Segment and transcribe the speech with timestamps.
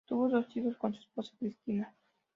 [0.07, 1.93] Tuvo dos hijos con su esposa Cristina.